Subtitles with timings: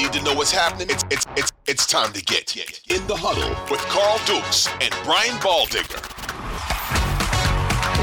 [0.00, 3.50] Need to know what's happening, it's, it's, it's, it's time to get in the huddle
[3.70, 6.00] with Carl Dukes and Brian Baldinger.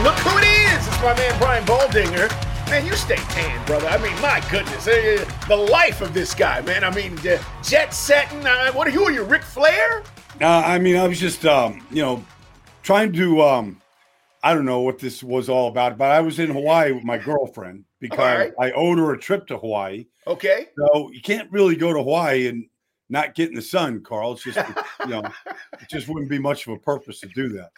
[0.04, 0.88] Look who it is!
[0.88, 2.30] It's my man Brian Baldinger.
[2.70, 3.88] Man, you stay tan, brother.
[3.88, 6.84] I mean, my goodness, uh, the life of this guy, man.
[6.84, 8.46] I mean, uh, jet setting.
[8.46, 9.04] Uh, what are you?
[9.06, 10.04] Are you Ric Flair?
[10.40, 12.24] Uh, I mean, I was just, um, you know,
[12.84, 13.82] trying to, um,
[14.44, 17.18] I don't know what this was all about, but I was in Hawaii with my
[17.18, 18.54] girlfriend because right.
[18.60, 20.06] I owed her a trip to Hawaii.
[20.26, 20.68] Okay.
[20.78, 22.66] So you can't really go to Hawaii and
[23.10, 24.34] not get in the sun, Carl.
[24.34, 24.58] It's just,
[25.02, 25.22] you know,
[25.80, 27.72] it just wouldn't be much of a purpose to do that.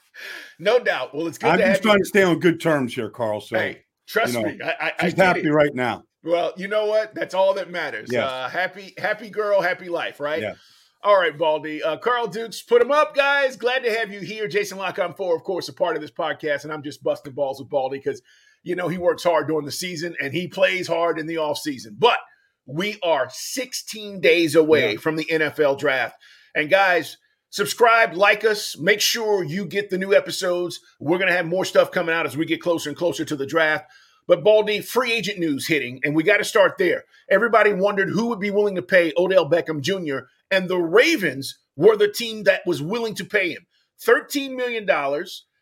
[0.57, 1.13] No doubt.
[1.13, 1.51] Well, it's good.
[1.51, 2.03] I'm to just trying you.
[2.03, 3.41] to stay on good terms here, Carl.
[3.41, 5.51] So Hey, trust you know, me, I, I, I she's get happy it.
[5.51, 6.03] right now.
[6.23, 7.15] Well, you know what?
[7.15, 8.09] That's all that matters.
[8.11, 8.29] Yes.
[8.29, 10.41] Uh, happy, happy girl, happy life, right?
[10.41, 10.55] Yeah.
[11.01, 11.81] All right, Baldy.
[11.81, 13.55] Uh, Carl Dukes, put him up, guys.
[13.55, 14.47] Glad to have you here.
[14.49, 17.33] Jason Locke on four, of course, a part of this podcast, and I'm just busting
[17.33, 18.21] balls with Baldy because
[18.63, 21.57] you know he works hard during the season and he plays hard in the off
[21.57, 21.95] season.
[21.97, 22.17] But
[22.65, 24.99] we are 16 days away Yeah.
[24.99, 26.17] from the NFL draft,
[26.55, 27.17] and guys.
[27.51, 30.79] Subscribe, like us, make sure you get the new episodes.
[30.99, 33.35] We're going to have more stuff coming out as we get closer and closer to
[33.35, 33.85] the draft.
[34.29, 37.05] But Baldy, free agent news hitting, and we got to start there.
[37.31, 41.97] Everybody wondered who would be willing to pay Odell Beckham Jr., and the Ravens were
[41.97, 43.65] the team that was willing to pay him
[44.05, 44.87] $13 million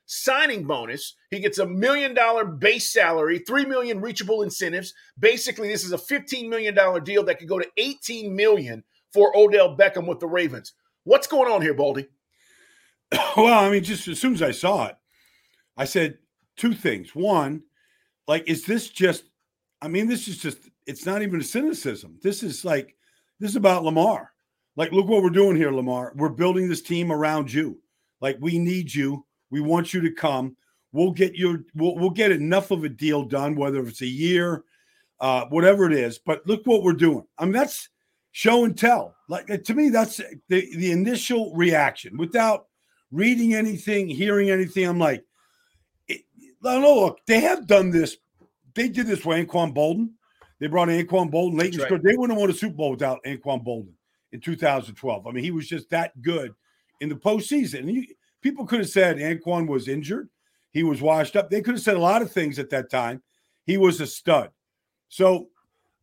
[0.05, 1.15] signing bonus.
[1.31, 4.93] He gets a million dollar base salary, three million reachable incentives.
[5.17, 9.77] Basically, this is a $15 million deal that could go to 18 million for Odell
[9.77, 10.73] Beckham with the Ravens.
[11.05, 12.09] What's going on here, Baldy?
[13.37, 14.97] well, I mean, just as soon as I saw it,
[15.77, 16.17] I said
[16.57, 17.15] two things.
[17.15, 17.63] One,
[18.27, 19.23] like, is this just,
[19.81, 22.17] I mean, this is just, it's not even a cynicism.
[22.21, 22.95] This is like,
[23.39, 24.31] this is about Lamar.
[24.75, 26.13] Like, look what we're doing here, Lamar.
[26.15, 27.79] We're building this team around you.
[28.21, 29.25] Like, we need you.
[29.49, 30.55] We want you to come.
[30.91, 34.63] We'll get your, we'll, we'll get enough of a deal done, whether it's a year,
[35.19, 36.19] uh, whatever it is.
[36.19, 37.23] But look what we're doing.
[37.37, 37.89] I mean, that's
[38.31, 39.15] show and tell.
[39.29, 42.67] Like, to me, that's the, the initial reaction without
[43.11, 44.85] reading anything, hearing anything.
[44.85, 45.23] I'm like,
[46.61, 48.17] no, no, look, they have done this.
[48.73, 50.11] They did this with Anquan Boldin.
[50.59, 51.97] They brought in Anquan Boldin late in That's score.
[51.97, 52.03] right.
[52.03, 53.93] They wouldn't have won a Super Bowl without Anquan Boldin
[54.31, 55.27] in 2012.
[55.27, 56.53] I mean, he was just that good
[56.99, 57.79] in the postseason.
[57.79, 58.07] And you,
[58.41, 60.29] people could have said Anquan was injured.
[60.71, 61.49] He was washed up.
[61.49, 63.21] They could have said a lot of things at that time.
[63.65, 64.51] He was a stud.
[65.09, 65.49] So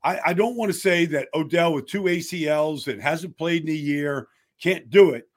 [0.03, 3.71] I, I don't want to say that Odell with two ACLs that hasn't played in
[3.71, 4.29] a year
[4.61, 5.29] can't do it.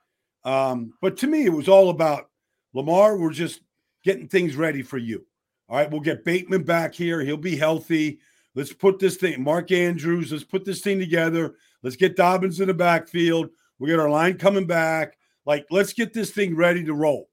[0.44, 2.30] Um, but to me, it was all about
[2.72, 3.16] Lamar.
[3.16, 3.60] We're just
[4.08, 5.26] getting things ready for you.
[5.68, 7.20] All right, we'll get Bateman back here.
[7.20, 8.20] He'll be healthy.
[8.54, 11.56] Let's put this thing, Mark Andrews, let's put this thing together.
[11.82, 13.50] Let's get Dobbins in the backfield.
[13.78, 15.18] We get our line coming back.
[15.44, 17.28] Like, let's get this thing ready to roll.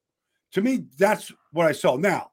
[0.52, 1.96] To me, that's what I saw.
[1.96, 2.32] Now,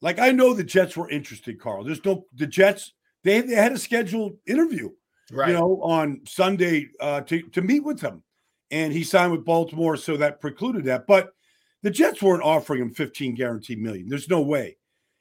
[0.00, 1.84] like I know the Jets were interested, Carl.
[1.84, 4.88] There's no the Jets, they, they had a scheduled interview
[5.30, 5.48] Right.
[5.48, 8.22] you know, on Sunday uh, to to meet with him,
[8.70, 11.06] and he signed with Baltimore, so that precluded that.
[11.06, 11.32] But
[11.82, 14.08] the Jets weren't offering him 15 guaranteed million.
[14.08, 14.76] There's no way.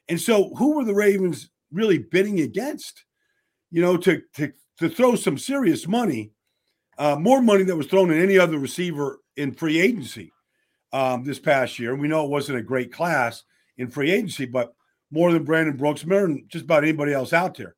[0.10, 3.06] And so, who were the Ravens really bidding against?
[3.72, 6.32] You know, to to to throw some serious money,
[6.98, 10.32] uh, more money that was thrown than any other receiver in free agency
[10.92, 11.94] um, this past year.
[11.94, 13.44] And we know it wasn't a great class
[13.78, 14.74] in free agency, but
[15.12, 17.76] more than Brandon Brooks, more than just about anybody else out there.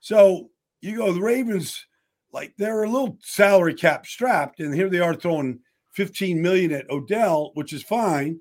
[0.00, 1.86] So you go, the Ravens,
[2.32, 5.60] like they're a little salary cap strapped, and here they are throwing
[5.92, 8.40] 15 million at Odell, which is fine.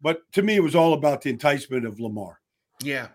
[0.00, 2.40] But to me, it was all about the enticement of Lamar.
[2.82, 3.08] Yeah.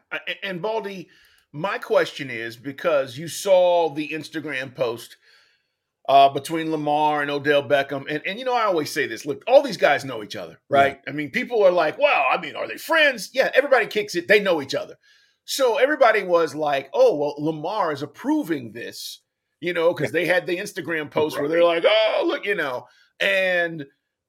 [0.43, 1.09] And Baldy,
[1.51, 5.17] my question is because you saw the Instagram post
[6.07, 8.05] uh, between Lamar and Odell Beckham.
[8.09, 10.59] And, and, you know, I always say this look, all these guys know each other,
[10.69, 10.99] right?
[11.07, 13.31] I mean, people are like, well, I mean, are they friends?
[13.33, 14.27] Yeah, everybody kicks it.
[14.27, 14.95] They know each other.
[15.45, 19.21] So everybody was like, oh, well, Lamar is approving this,
[19.59, 22.88] you know, because they had the Instagram post where they're like, oh, look, you know.
[23.19, 23.85] And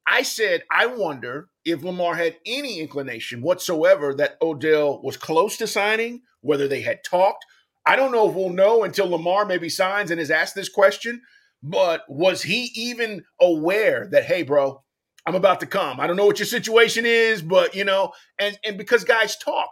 [0.07, 5.67] I said, I wonder if Lamar had any inclination whatsoever that Odell was close to
[5.67, 7.45] signing, whether they had talked.
[7.85, 11.23] I don't know if we'll know until Lamar maybe signs and is asked this question,
[11.63, 14.83] but was he even aware that, hey, bro,
[15.27, 15.99] I'm about to come?
[15.99, 19.71] I don't know what your situation is, but you know, and and because guys talk,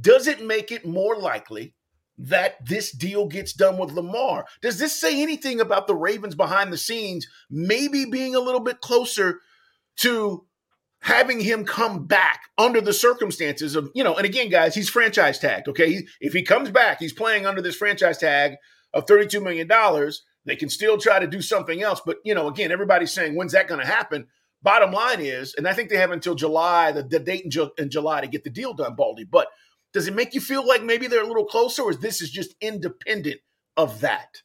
[0.00, 1.74] does it make it more likely
[2.22, 4.46] that this deal gets done with Lamar?
[4.62, 8.80] Does this say anything about the Ravens behind the scenes maybe being a little bit
[8.80, 9.40] closer
[9.98, 10.44] to
[11.00, 15.38] having him come back under the circumstances of, you know, and again, guys, he's franchise
[15.38, 15.66] tagged.
[15.68, 16.06] Okay.
[16.20, 18.56] If he comes back, he's playing under this franchise tag
[18.92, 19.68] of $32 million.
[20.44, 22.02] They can still try to do something else.
[22.04, 24.26] But, you know, again, everybody's saying, when's that going to happen?
[24.62, 27.72] Bottom line is, and I think they have until July, the, the date in, Ju-
[27.78, 29.24] in July to get the deal done, Baldy.
[29.24, 29.48] But
[29.92, 32.30] does it make you feel like maybe they're a little closer, or is this is
[32.30, 33.40] just independent
[33.76, 34.40] of that?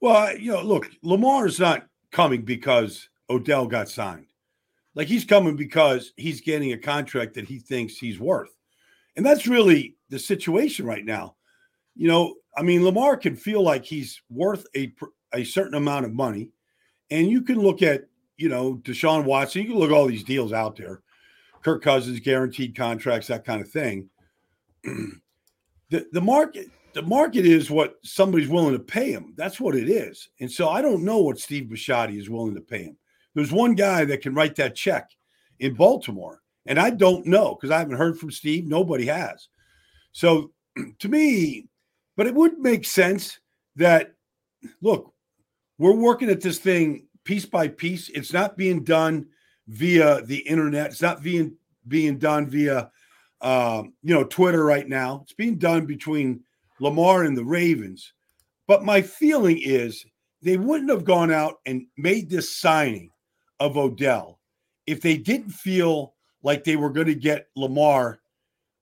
[0.00, 4.26] Well, you know, look, Lamar's not coming because Odell got signed.
[4.94, 8.54] Like he's coming because he's getting a contract that he thinks he's worth.
[9.16, 11.36] And that's really the situation right now.
[11.96, 14.92] You know, I mean, Lamar can feel like he's worth a
[15.32, 16.50] a certain amount of money.
[17.10, 18.04] And you can look at,
[18.36, 21.02] you know, Deshaun Watson, you can look at all these deals out there.
[21.62, 24.08] Kirk Cousins, guaranteed contracts, that kind of thing.
[25.90, 29.34] the, the market, the market is what somebody's willing to pay him.
[29.36, 30.28] That's what it is.
[30.40, 32.96] And so I don't know what Steve Bisciotti is willing to pay him.
[33.34, 35.10] There's one guy that can write that check
[35.58, 38.66] in Baltimore, and I don't know because I haven't heard from Steve.
[38.66, 39.48] Nobody has.
[40.12, 40.52] So
[41.00, 41.66] to me,
[42.16, 43.40] but it would make sense
[43.76, 44.14] that
[44.80, 45.12] look,
[45.78, 48.08] we're working at this thing piece by piece.
[48.10, 49.26] It's not being done
[49.66, 50.92] via the internet.
[50.92, 51.56] It's not being
[51.88, 52.90] being done via
[53.44, 55.20] um, you know Twitter right now.
[55.22, 56.40] It's being done between
[56.80, 58.12] Lamar and the Ravens.
[58.66, 60.04] But my feeling is
[60.42, 63.10] they wouldn't have gone out and made this signing
[63.60, 64.40] of Odell
[64.86, 68.20] if they didn't feel like they were going to get Lamar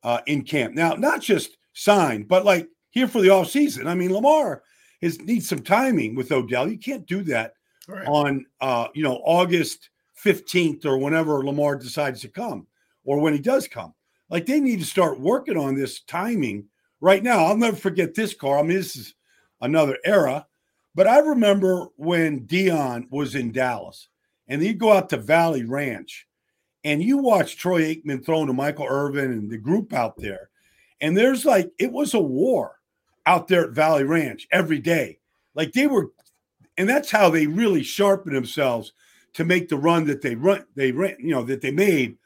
[0.02, 0.74] uh, in camp.
[0.74, 3.86] Now, not just signed, but like here for the offseason.
[3.86, 4.62] I mean, Lamar
[5.00, 6.68] is needs some timing with Odell.
[6.68, 7.54] You can't do that
[7.88, 8.06] right.
[8.06, 9.90] on uh, you know August
[10.24, 12.66] 15th or whenever Lamar decides to come
[13.04, 13.92] or when he does come.
[14.32, 16.64] Like they need to start working on this timing
[17.02, 17.44] right now.
[17.44, 18.58] I'll never forget this car.
[18.58, 19.14] I mean, this is
[19.60, 20.46] another era,
[20.94, 24.08] but I remember when Deion was in Dallas
[24.48, 26.26] and you go out to Valley Ranch
[26.82, 30.48] and you watch Troy Aikman throwing to Michael Irvin and the group out there.
[31.02, 32.76] And there's like, it was a war
[33.26, 35.18] out there at Valley Ranch every day.
[35.54, 36.10] Like they were,
[36.78, 38.94] and that's how they really sharpened themselves
[39.34, 42.16] to make the run that they run, they ran, you know, that they made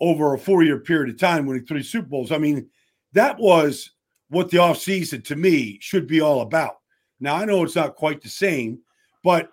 [0.00, 2.32] over a four year period of time, winning three Super Bowls.
[2.32, 2.68] I mean,
[3.12, 3.90] that was
[4.28, 6.76] what the offseason to me should be all about.
[7.20, 8.80] Now, I know it's not quite the same,
[9.22, 9.50] but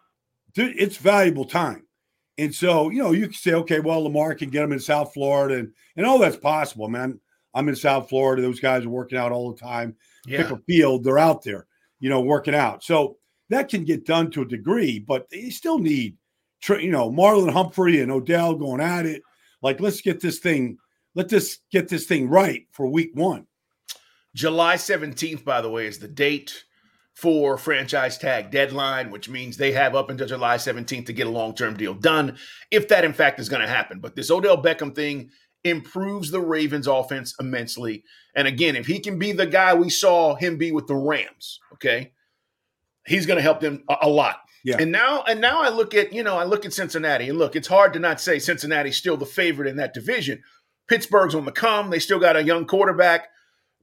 [0.56, 1.86] it's valuable time.
[2.38, 5.14] And so, you know, you can say, okay, well, Lamar can get him in South
[5.14, 7.20] Florida, and and all that's possible, man.
[7.54, 9.96] I'm in South Florida; those guys are working out all the time.
[10.26, 10.44] Yeah.
[10.44, 11.68] Pick a field, they're out there,
[12.00, 12.84] you know, working out.
[12.84, 13.18] So
[13.50, 16.18] that can get done to a degree, but they still need,
[16.70, 19.22] you know, Marlon Humphrey and Odell going at it.
[19.62, 20.78] Like, let's get this thing,
[21.16, 23.48] let this get this thing right for Week One.
[24.34, 26.64] July 17th, by the way, is the date
[27.14, 31.32] for franchise tag deadline, which means they have up until July 17th to get a
[31.32, 32.38] long term deal done,
[32.72, 34.00] if that in fact is going to happen.
[34.00, 35.30] But this Odell Beckham thing
[35.64, 38.04] improves the Ravens offense immensely.
[38.36, 41.60] And again, if he can be the guy we saw him be with the Rams,
[41.74, 42.14] okay,
[43.06, 44.38] he's going to help them a, a lot.
[44.64, 44.78] Yeah.
[44.80, 47.56] And now, and now I look at, you know, I look at Cincinnati and look,
[47.56, 50.44] it's hard to not say Cincinnati's still the favorite in that division.
[50.88, 51.90] Pittsburgh's on the come.
[51.90, 53.30] They still got a young quarterback.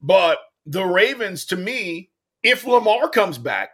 [0.00, 2.11] But the Ravens, to me,
[2.42, 3.70] if Lamar comes back,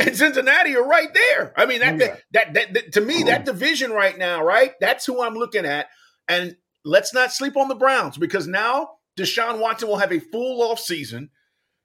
[0.00, 1.52] and Cincinnati are right there.
[1.56, 2.16] I mean, that, oh, yeah.
[2.32, 3.52] that, that, that, to me, that oh.
[3.52, 4.72] division right now, right?
[4.80, 5.88] That's who I'm looking at.
[6.26, 10.62] And let's not sleep on the Browns because now Deshaun Watson will have a full
[10.62, 11.30] off season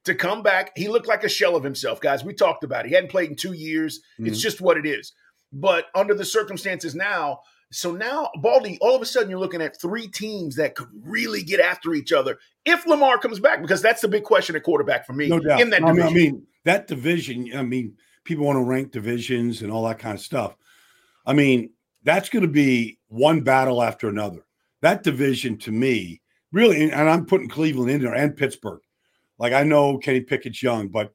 [0.05, 0.71] to come back.
[0.75, 2.23] He looked like a shell of himself, guys.
[2.23, 2.89] We talked about it.
[2.89, 3.99] He hadn't played in two years.
[4.19, 4.27] Mm-hmm.
[4.27, 5.13] It's just what it is.
[5.51, 9.79] But under the circumstances now, so now, Baldy, all of a sudden you're looking at
[9.79, 14.01] three teams that could really get after each other if Lamar comes back, because that's
[14.01, 15.27] the big question at quarterback for me.
[15.27, 15.61] No doubt.
[15.61, 16.07] In that division.
[16.07, 20.15] I mean, that division, I mean, people want to rank divisions and all that kind
[20.15, 20.55] of stuff.
[21.25, 21.71] I mean,
[22.03, 24.45] that's going to be one battle after another.
[24.81, 26.21] That division to me,
[26.51, 28.81] really, and I'm putting Cleveland in there and Pittsburgh.
[29.37, 31.13] Like I know Kenny Pickett's young, but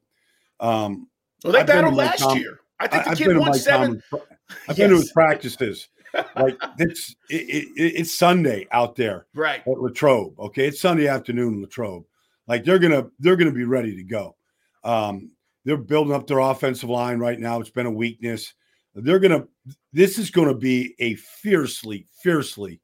[0.59, 1.07] um
[1.43, 2.59] well, they battled last Tom, year.
[2.79, 4.01] I think the I've kid won seven.
[4.09, 4.21] Tom,
[4.67, 4.77] I've yes.
[4.77, 5.87] been to his practices
[6.35, 9.61] like it's it, it, it's Sunday out there, right?
[9.61, 12.05] At Latrobe, okay, it's Sunday afternoon, Latrobe.
[12.47, 14.35] Like they're gonna they're gonna be ready to go.
[14.83, 15.31] Um,
[15.65, 17.59] they're building up their offensive line right now.
[17.59, 18.53] It's been a weakness.
[18.93, 19.47] They're gonna.
[19.93, 22.81] This is going to be a fiercely, fiercely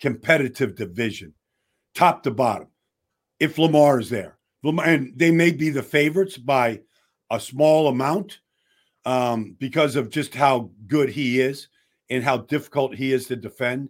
[0.00, 1.32] competitive division,
[1.94, 2.68] top to bottom.
[3.40, 6.80] If Lamar is there, and they may be the favorites by
[7.30, 8.40] a small amount
[9.04, 11.68] um, because of just how good he is
[12.10, 13.88] and how difficult he is to defend.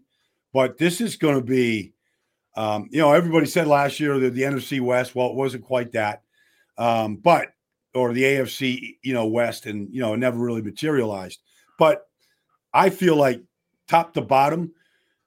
[0.53, 1.93] But this is going to be,
[2.57, 5.93] um, you know, everybody said last year that the NFC West, well, it wasn't quite
[5.93, 6.23] that,
[6.79, 7.49] um, but
[7.95, 11.41] or the AFC, you know, West, and you know, it never really materialized.
[11.79, 12.07] But
[12.73, 13.43] I feel like
[13.89, 14.73] top to bottom,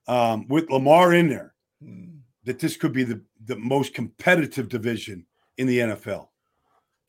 [0.08, 1.54] um, with Lamar in there,
[1.84, 2.18] hmm.
[2.44, 5.26] that this could be the the most competitive division
[5.60, 6.30] in the NFL.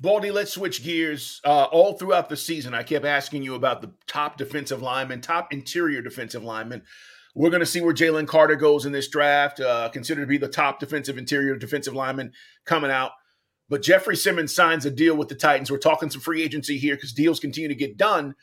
[0.01, 1.41] Baldy, let's switch gears.
[1.45, 5.53] Uh, all throughout the season, I kept asking you about the top defensive lineman, top
[5.53, 6.83] interior defensive lineman.
[7.37, 10.37] We're going to see where Jalen Carter goes in this draft, uh, considered to be
[10.37, 12.33] the top defensive interior defensive lineman
[12.65, 13.13] coming out.
[13.69, 15.71] But Jeffrey Simmons signs a deal with the Titans.
[15.71, 18.35] We're talking some free agency here because deals continue to get done.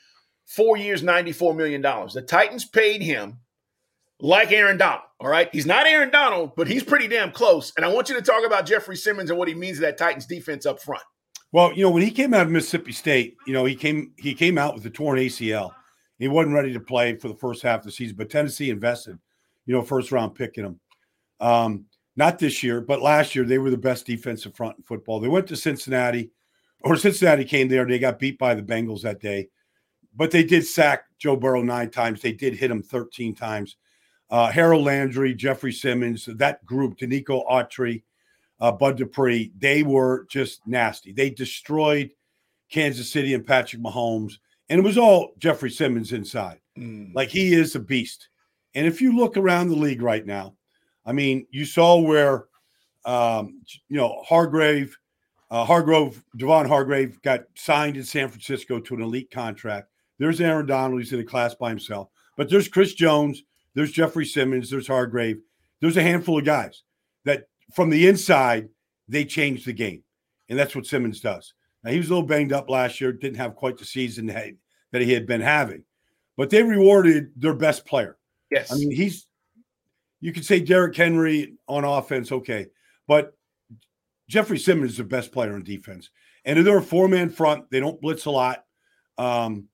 [0.45, 1.81] Four years, $94 million.
[1.81, 3.39] The Titans paid him
[4.19, 5.03] like Aaron Donald.
[5.19, 5.49] All right.
[5.51, 7.73] He's not Aaron Donald, but he's pretty damn close.
[7.75, 9.97] And I want you to talk about Jeffrey Simmons and what he means to that
[9.97, 11.03] Titans defense up front.
[11.51, 14.33] Well, you know, when he came out of Mississippi State, you know, he came he
[14.33, 15.71] came out with a torn ACL.
[16.19, 19.17] He wasn't ready to play for the first half of the season, but Tennessee invested,
[19.65, 20.79] you know, first round pick in him.
[21.39, 25.19] Um, not this year, but last year they were the best defensive front in football.
[25.19, 26.31] They went to Cincinnati,
[26.81, 27.85] or Cincinnati came there.
[27.85, 29.49] They got beat by the Bengals that day,
[30.15, 32.21] but they did sack Joe Burrow nine times.
[32.21, 33.77] They did hit him 13 times
[34.29, 38.03] uh, Harold Landry, Jeffrey Simmons, that group, Denico Autry,
[38.59, 41.11] uh, Bud Dupree, they were just nasty.
[41.11, 42.11] They destroyed
[42.69, 44.33] Kansas City and Patrick Mahomes,
[44.69, 46.59] and it was all Jeffrey Simmons inside.
[46.77, 47.13] Mm.
[47.15, 48.29] Like he is a beast.
[48.75, 50.55] And if you look around the league right now,
[51.05, 52.45] I mean, you saw where,
[53.05, 54.97] um, you know, Hargrave,
[55.49, 59.89] uh, Hargrove, Javon Hargrave got signed in San Francisco to an elite contract.
[60.19, 62.09] There's Aaron Donald, he's in a class by himself.
[62.35, 63.43] But there's Chris Jones,
[63.77, 65.37] there's Jeffrey Simmons, there's Hargrave,
[65.81, 66.81] there's a handful of guys
[67.25, 67.43] that
[67.75, 68.69] from the inside
[69.07, 70.01] they change the game,
[70.49, 71.53] and that's what Simmons does.
[71.83, 75.01] Now he was a little banged up last year, didn't have quite the season that
[75.01, 75.83] he had been having,
[76.37, 78.17] but they rewarded their best player.
[78.49, 79.27] Yes, I mean he's.
[80.21, 82.65] You could say Derrick Henry on offense, okay,
[83.07, 83.37] but
[84.27, 86.09] Jeffrey Simmons is the best player on defense,
[86.45, 87.69] and they're a four man front.
[87.69, 88.65] They don't blitz a lot.
[89.19, 89.67] Um,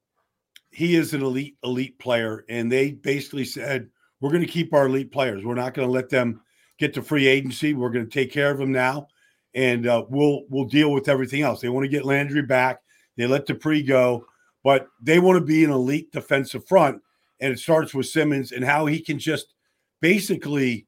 [0.73, 3.89] he is an elite elite player, and they basically said
[4.23, 5.43] we're going to keep our elite players.
[5.43, 6.39] We're not going to let them
[6.79, 7.73] get to free agency.
[7.73, 9.07] We're going to take care of them now,
[9.53, 11.59] and uh, we'll we'll deal with everything else.
[11.59, 12.79] They want to get Landry back.
[13.17, 14.25] They let Dupree go,
[14.63, 17.01] but they want to be an elite defensive front,
[17.41, 19.53] and it starts with Simmons and how he can just
[19.99, 20.87] basically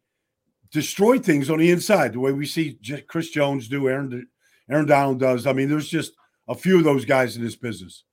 [0.71, 4.25] destroy things on the inside, the way we see Chris Jones do, Aaron
[4.69, 5.45] Aaron Donald does.
[5.45, 6.13] I mean, there's just
[6.47, 8.05] a few of those guys in this business.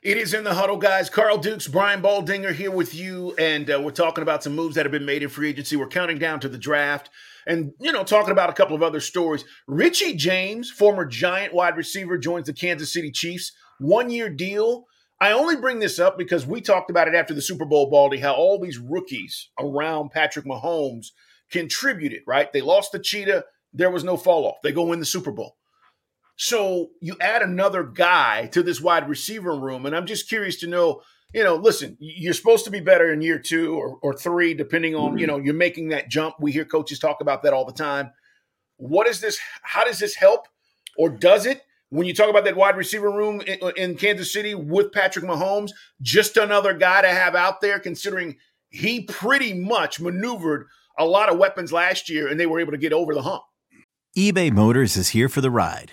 [0.00, 1.10] It is in the huddle, guys.
[1.10, 4.84] Carl Dukes, Brian Baldinger here with you, and uh, we're talking about some moves that
[4.84, 5.74] have been made in free agency.
[5.74, 7.10] We're counting down to the draft,
[7.48, 9.44] and you know, talking about a couple of other stories.
[9.66, 13.50] Richie James, former Giant wide receiver, joins the Kansas City Chiefs.
[13.80, 14.86] One year deal.
[15.20, 18.18] I only bring this up because we talked about it after the Super Bowl, Baldy,
[18.18, 21.08] how all these rookies around Patrick Mahomes
[21.50, 22.22] contributed.
[22.24, 22.52] Right?
[22.52, 23.46] They lost the cheetah.
[23.72, 24.58] There was no fall off.
[24.62, 25.57] They go win the Super Bowl.
[26.38, 30.66] So you add another guy to this wide receiver room, and I'm just curious to
[30.66, 31.02] know.
[31.34, 34.94] You know, listen, you're supposed to be better in year two or, or three, depending
[34.94, 35.36] on, you mm-hmm.
[35.36, 36.36] know, you're making that jump.
[36.40, 38.12] We hear coaches talk about that all the time.
[38.78, 39.38] What is this?
[39.60, 40.48] How does this help?
[40.96, 44.32] Or does it when you talk about that wide receiver room in, uh, in, Kansas
[44.32, 48.36] City with Patrick Mahomes, just another guy to have out there, considering
[48.70, 50.66] he pretty much maneuvered
[50.98, 53.42] a lot of weapons last year and they were able to get over the hump.
[54.16, 55.92] eBay Motors is here for the ride.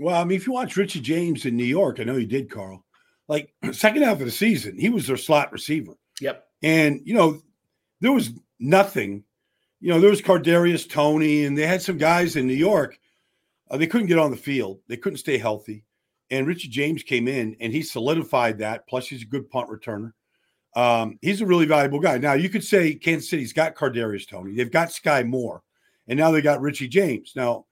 [0.00, 2.50] Well, I mean, if you watch Richie James in New York, I know you did,
[2.50, 2.84] Carl.
[3.26, 5.94] Like second half of the season, he was their slot receiver.
[6.20, 6.44] Yep.
[6.62, 7.40] And you know,
[8.00, 9.24] there was nothing.
[9.80, 12.98] You know, there was Kadarius Toney, and they had some guys in New York.
[13.70, 14.80] Uh, they couldn't get on the field.
[14.88, 15.84] They couldn't stay healthy.
[16.30, 18.86] And Richie James came in, and he solidified that.
[18.88, 20.12] Plus, he's a good punt returner.
[20.74, 22.18] Um, he's a really valuable guy.
[22.18, 24.54] Now, you could say Kansas City's got Kadarius Toney.
[24.54, 25.62] They've got Sky Moore,
[26.06, 27.32] and now they got Richie James.
[27.34, 27.66] Now,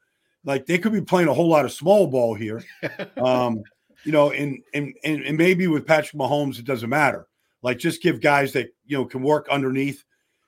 [0.47, 2.65] like they could be playing a whole lot of small ball here.
[3.19, 3.63] Um,
[4.05, 7.27] you know, and, and and and maybe with Patrick Mahomes, it doesn't matter.
[7.63, 10.05] Like just give guys that you know can work underneath.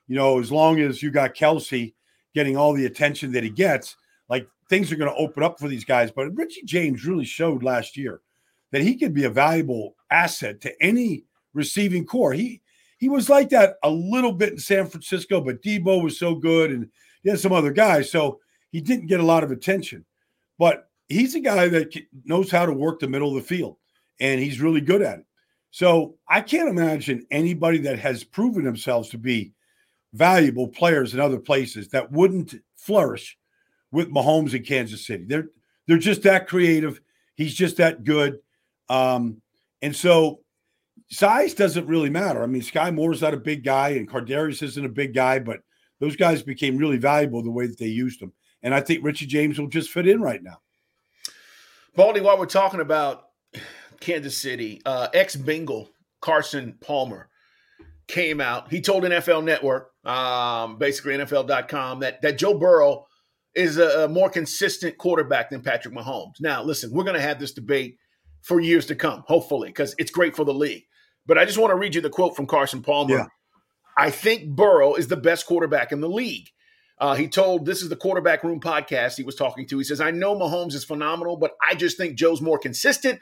[0.07, 1.93] You know, as long as you got Kelce
[2.33, 3.97] getting all the attention that he gets,
[4.29, 6.09] like things are going to open up for these guys.
[6.09, 8.21] But Richie James really showed last year
[8.71, 12.33] that he could be a valuable asset to any receiving corps.
[12.33, 12.61] He
[12.97, 16.71] he was like that a little bit in San Francisco, but Deebo was so good,
[16.71, 16.87] and
[17.23, 18.09] he had some other guys.
[18.09, 18.39] So
[18.71, 20.05] he didn't get a lot of attention,
[20.57, 21.95] but he's a guy that
[22.25, 23.77] knows how to work the middle of the field,
[24.19, 25.25] and he's really good at it.
[25.71, 29.53] So I can't imagine anybody that has proven themselves to be
[30.13, 33.37] valuable players in other places that wouldn't flourish
[33.91, 35.25] with Mahomes in Kansas City.
[35.25, 35.49] They're
[35.87, 37.01] they're just that creative.
[37.35, 38.39] He's just that good.
[38.89, 39.41] Um,
[39.81, 40.41] and so
[41.09, 42.43] size doesn't really matter.
[42.43, 45.61] I mean, Sky Moore's not a big guy, and Kadarius isn't a big guy, but
[45.99, 48.33] those guys became really valuable the way that they used them.
[48.61, 50.59] And I think Richie James will just fit in right now.
[51.95, 53.25] Baldy, while we're talking about
[53.99, 55.89] Kansas City, uh, ex Bengal
[56.21, 57.29] Carson Palmer
[58.07, 58.71] came out.
[58.71, 63.05] He told NFL Network, um, basically NFL.com, that, that Joe Burrow
[63.55, 66.35] is a, a more consistent quarterback than Patrick Mahomes.
[66.39, 67.97] Now, listen, we're going to have this debate
[68.41, 70.83] for years to come, hopefully, because it's great for the league.
[71.25, 73.15] But I just want to read you the quote from Carson Palmer.
[73.15, 73.25] Yeah.
[73.97, 76.47] I think Burrow is the best quarterback in the league.
[76.99, 79.77] Uh, he told this is the quarterback room podcast he was talking to.
[79.77, 83.19] He says, I know Mahomes is phenomenal, but I just think Joe's more consistent.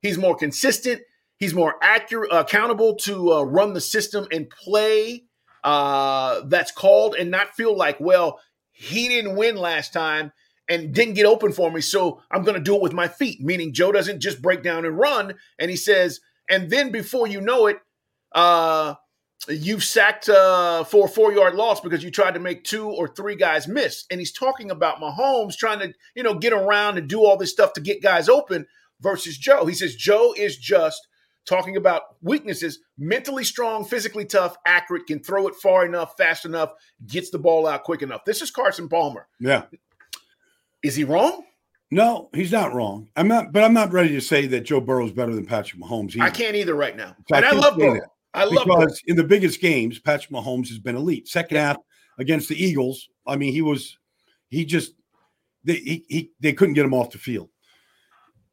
[0.00, 1.02] He's more consistent.
[1.38, 5.24] He's more accurate, accountable to uh, run the system and play
[5.64, 10.32] uh, that's called and not feel like, well, he didn't win last time
[10.68, 11.80] and didn't get open for me.
[11.80, 14.84] So I'm going to do it with my feet, meaning Joe doesn't just break down
[14.84, 15.34] and run.
[15.58, 17.78] And he says, and then before you know it,
[18.32, 18.94] uh,
[19.48, 23.08] you've sacked uh, for a four yard loss because you tried to make two or
[23.08, 24.04] three guys miss.
[24.10, 27.50] And he's talking about Mahomes trying to, you know, get around and do all this
[27.50, 28.66] stuff to get guys open
[29.00, 29.66] versus Joe.
[29.66, 31.06] He says Joe is just
[31.46, 36.72] talking about weaknesses, mentally strong, physically tough, accurate, can throw it far enough, fast enough,
[37.06, 38.24] gets the ball out quick enough.
[38.24, 39.28] This is Carson Palmer.
[39.38, 39.62] Yeah.
[40.82, 41.44] Is he wrong?
[41.90, 43.08] No, he's not wrong.
[43.14, 45.80] I'm not, but I'm not ready to say that Joe Burrow is better than Patrick
[45.80, 46.16] Mahomes.
[46.16, 46.24] Either.
[46.24, 47.14] I can't either right now.
[47.28, 47.94] So and I, I love Burrow.
[47.94, 48.10] That.
[48.36, 51.26] I love because in the biggest games, Patrick Mahomes has been elite.
[51.26, 51.78] Second half
[52.18, 53.98] against the Eagles, I mean, he was
[54.48, 54.92] he just
[55.64, 57.48] they he, he they couldn't get him off the field.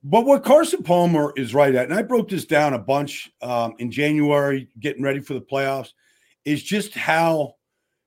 [0.03, 3.73] But what Carson Palmer is right at, and I broke this down a bunch um,
[3.79, 5.91] in January, getting ready for the playoffs,
[6.43, 7.55] is just how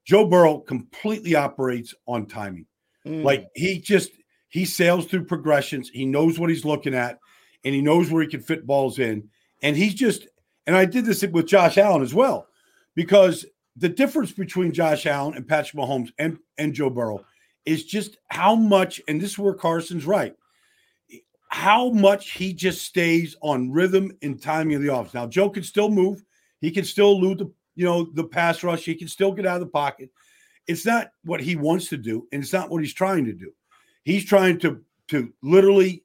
[0.05, 2.67] Joe Burrow completely operates on timing.
[3.07, 3.23] Mm.
[3.23, 4.11] Like he just
[4.49, 5.91] he sails through progressions.
[5.91, 7.19] He knows what he's looking at,
[7.65, 9.29] and he knows where he can fit balls in.
[9.62, 10.27] And he's just
[10.66, 12.48] and I did this with Josh Allen as well,
[12.94, 17.24] because the difference between Josh Allen and Patrick Mahomes and, and Joe Burrow
[17.64, 20.35] is just how much, and this is where Carson's right,
[21.48, 25.14] how much he just stays on rhythm and timing of the offense.
[25.14, 26.24] Now, Joe can still move,
[26.61, 29.61] he can still elude the you know the pass rush, he can still get out
[29.61, 30.11] of the pocket.
[30.66, 33.52] It's not what he wants to do, and it's not what he's trying to do.
[34.02, 36.02] He's trying to to literally,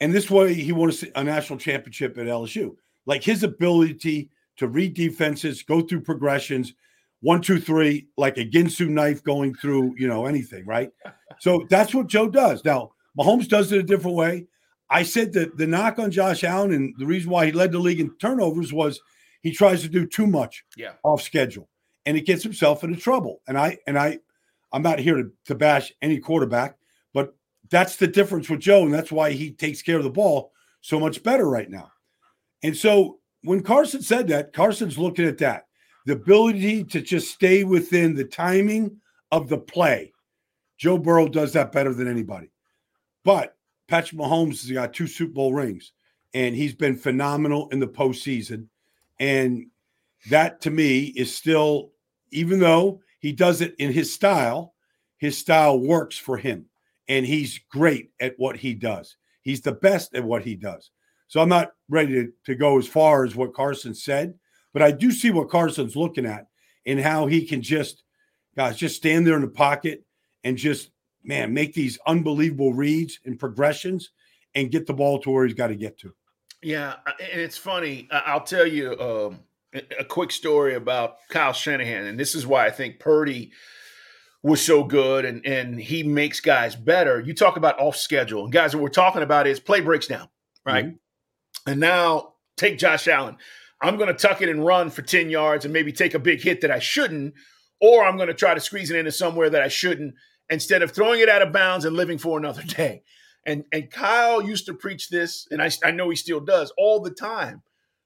[0.00, 2.76] and this way he won a national championship at LSU
[3.08, 6.74] like his ability to read defenses, go through progressions,
[7.20, 10.90] one, two, three, like a Ginsu knife going through, you know, anything, right?
[11.40, 12.64] So that's what Joe does.
[12.64, 14.48] Now, Mahomes does it a different way.
[14.90, 17.78] I said that the knock on Josh Allen and the reason why he led the
[17.78, 19.00] league in turnovers was
[19.42, 20.94] he tries to do too much yeah.
[21.04, 21.68] off schedule
[22.06, 23.40] and it gets himself into trouble.
[23.46, 24.18] And I and I
[24.72, 26.76] I'm not here to, to bash any quarterback,
[27.14, 27.36] but
[27.70, 30.98] that's the difference with Joe, and that's why he takes care of the ball so
[30.98, 31.92] much better right now.
[32.62, 35.68] And so when Carson said that, Carson's looking at that
[36.08, 38.98] the ability to just stay within the timing
[39.30, 40.10] of the play.
[40.78, 42.50] Joe Burrow does that better than anybody.
[43.24, 43.56] But
[43.88, 45.92] Patrick Mahomes has got two Super Bowl rings,
[46.32, 48.68] and he's been phenomenal in the postseason.
[49.20, 49.66] And
[50.30, 51.90] that to me is still,
[52.30, 54.72] even though he does it in his style,
[55.18, 56.66] his style works for him.
[57.08, 59.16] And he's great at what he does.
[59.42, 60.90] He's the best at what he does.
[61.28, 64.34] So I'm not ready to, to go as far as what Carson said,
[64.72, 66.46] but I do see what Carson's looking at
[66.86, 68.02] and how he can just,
[68.56, 70.04] guys, just stand there in the pocket
[70.42, 70.90] and just,
[71.22, 74.10] man, make these unbelievable reads and progressions
[74.54, 76.14] and get the ball to where he's got to get to.
[76.62, 78.08] Yeah, and it's funny.
[78.10, 79.40] I'll tell you um,
[79.98, 83.52] a quick story about Kyle Shanahan, and this is why I think Purdy
[84.42, 87.20] was so good and and he makes guys better.
[87.20, 90.28] You talk about off schedule, and guys, what we're talking about is play breaks down,
[90.64, 90.86] right?
[90.86, 90.96] Mm-hmm.
[91.66, 93.36] And now take Josh Allen.
[93.80, 96.42] I'm going to tuck it and run for 10 yards and maybe take a big
[96.42, 97.34] hit that I shouldn't,
[97.80, 100.14] or I'm going to try to squeeze it into somewhere that I shouldn't
[100.50, 103.02] instead of throwing it out of bounds and living for another day.
[103.46, 107.00] And and Kyle used to preach this, and I, I know he still does all
[107.00, 107.62] the time.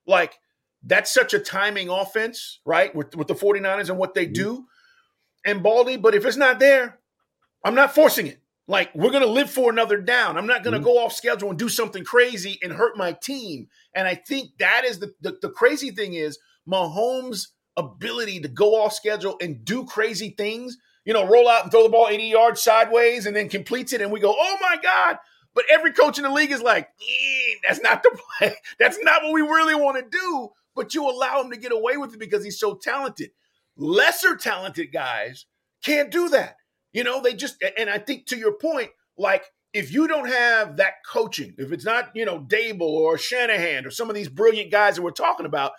[0.07, 0.39] Like,
[0.85, 2.95] that's such a timing offense, right?
[2.95, 4.33] With, with the 49ers and what they mm-hmm.
[4.35, 4.67] do.
[5.45, 6.99] And Baldy, but if it's not there,
[7.65, 8.42] I'm not forcing it.
[8.73, 10.39] Like, we're going to live for another down.
[10.39, 10.87] I'm not going to mm-hmm.
[10.87, 13.69] go off schedule and do something crazy and hurt my team.
[13.95, 18.83] And I think that is the, the, the crazy thing is Mahomes' ability to go
[18.83, 22.25] off schedule and do crazy things, you know, roll out and throw the ball 80
[22.25, 24.01] yards sideways and then completes it.
[24.01, 25.19] And we go, oh my God.
[25.55, 26.89] But every coach in the league is like,
[27.69, 28.55] that's not the play.
[28.79, 31.97] That's not what we really want to do but you allow him to get away
[31.97, 33.31] with it because he's so talented.
[33.77, 35.47] Lesser talented guys
[35.85, 36.57] can't do that.
[36.93, 40.77] You know, they just, and I think to your point, like if you don't have
[40.77, 44.71] that coaching, if it's not, you know, Daboll or Shanahan or some of these brilliant
[44.71, 45.73] guys that we're talking about,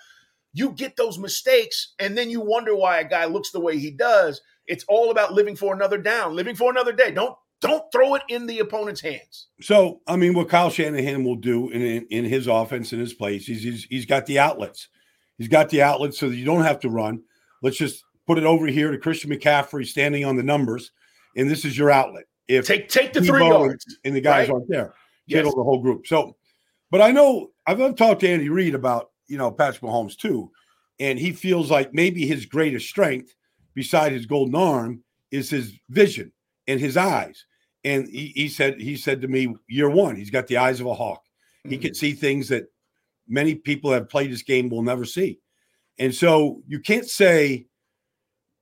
[0.54, 3.91] you get those mistakes and then you wonder why a guy looks the way he
[3.91, 4.41] does.
[4.65, 7.12] It's all about living for another down, living for another day.
[7.12, 9.47] Don't don't throw it in the opponent's hands.
[9.62, 13.13] So, I mean, what Kyle Shanahan will do in, in, in his offense in his
[13.13, 14.89] place, he's, he's, he's got the outlets.
[15.38, 17.23] He's got the outlets so that you don't have to run.
[17.62, 20.91] Let's just put it over here to Christian McCaffrey standing on the numbers,
[21.35, 22.25] and this is your outlet.
[22.47, 24.55] If take take the three yards and the guys right?
[24.55, 24.93] aren't there,
[25.27, 25.53] get yes.
[25.53, 26.07] the whole group.
[26.07, 26.35] So,
[26.91, 30.51] but I know I've, I've talked to Andy Reid about you know Patrick Mahomes too,
[30.99, 33.33] and he feels like maybe his greatest strength,
[33.73, 36.31] beside his golden arm, is his vision
[36.67, 37.45] and his eyes.
[37.85, 40.87] And he, he said he said to me, year one, he's got the eyes of
[40.87, 41.23] a hawk.
[41.63, 41.81] He mm-hmm.
[41.81, 42.65] can see things that
[43.27, 45.39] many people have played this game will never see.
[45.99, 47.67] And so you can't say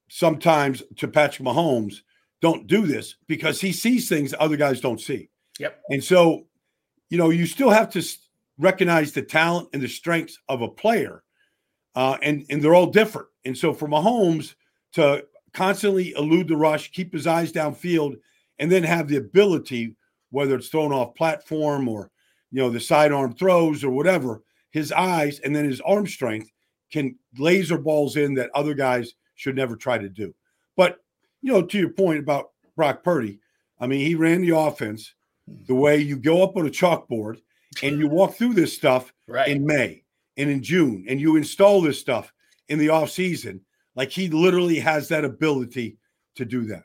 [0.09, 2.01] sometimes to Patrick Mahomes,
[2.41, 5.29] don't do this because he sees things other guys don't see.
[5.59, 5.81] Yep.
[5.89, 6.45] And so,
[7.09, 8.03] you know, you still have to
[8.57, 11.23] recognize the talent and the strengths of a player.
[11.95, 13.27] Uh, and, and they're all different.
[13.45, 14.55] And so for Mahomes
[14.93, 18.15] to constantly elude the rush, keep his eyes downfield,
[18.59, 19.95] and then have the ability,
[20.29, 22.11] whether it's thrown off platform or
[22.51, 26.49] you know the sidearm throws or whatever, his eyes and then his arm strength
[26.91, 30.33] can laser balls in that other guys should never try to do.
[30.75, 30.97] But
[31.41, 33.39] you know, to your point about Brock Purdy,
[33.79, 35.13] I mean, he ran the offense
[35.47, 35.63] hmm.
[35.67, 37.41] the way you go up on a chalkboard
[37.81, 39.47] and you walk through this stuff right.
[39.47, 40.03] in May
[40.37, 42.33] and in June and you install this stuff
[42.67, 43.61] in the off season.
[43.95, 45.97] Like he literally has that ability
[46.35, 46.83] to do that.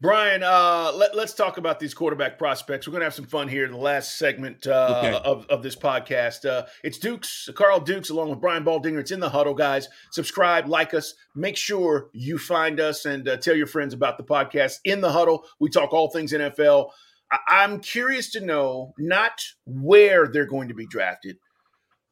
[0.00, 2.88] Brian, uh, let, us talk about these quarterback prospects.
[2.88, 5.28] We're going to have some fun here in the last segment uh, okay.
[5.28, 6.48] of, of this podcast.
[6.48, 9.00] Uh, it's Dukes, Carl Dukes, along with Brian Baldinger.
[9.00, 9.88] It's in the huddle, guys.
[10.10, 11.12] Subscribe, like us.
[11.34, 14.78] Make sure you find us and uh, tell your friends about the podcast.
[14.84, 16.88] In the huddle, we talk all things NFL.
[17.30, 21.36] I- I'm curious to know not where they're going to be drafted,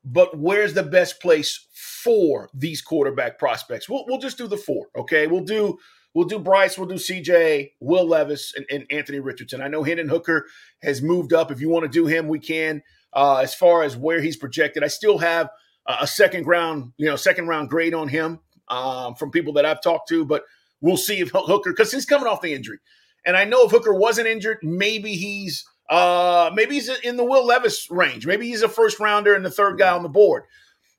[0.05, 1.67] but where's the best place
[2.03, 3.89] for these quarterback prospects?
[3.89, 5.27] We'll, we'll just do the four, okay?
[5.27, 5.79] We'll do–
[6.19, 9.63] We'll do Bryce, we'll do CJ, Will Levis, and, and Anthony Richardson.
[9.63, 10.47] I know Hendon Hooker
[10.83, 11.53] has moved up.
[11.53, 12.83] If you want to do him, we can.
[13.13, 15.49] Uh, as far as where he's projected, I still have
[15.87, 19.81] a second round, you know, second round grade on him um, from people that I've
[19.81, 20.43] talked to, but
[20.81, 22.79] we'll see if Hooker, because he's coming off the injury.
[23.25, 27.47] And I know if Hooker wasn't injured, maybe he's uh, maybe he's in the Will
[27.47, 28.27] Levis range.
[28.27, 30.43] Maybe he's a first rounder and the third guy on the board.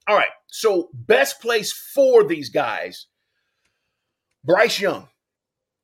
[0.07, 0.31] All right.
[0.47, 3.07] So best place for these guys
[4.43, 5.07] Bryce Young,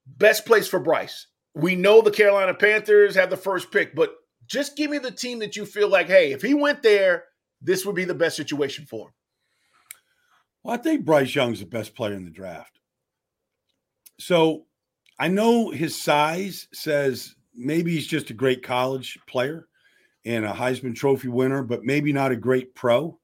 [0.06, 1.28] best place for Bryce.
[1.54, 4.16] We know the Carolina Panthers have the first pick, but
[4.48, 7.26] just give me the team that you feel like, hey, if he went there,
[7.62, 9.14] this would be the best situation for him.
[10.64, 12.80] Well, I think Bryce Young's the best player in the draft.
[14.20, 14.66] So
[15.20, 19.68] I know his size says maybe he's just a great college player
[20.26, 23.20] and a Heisman Trophy winner, but maybe not a great pro.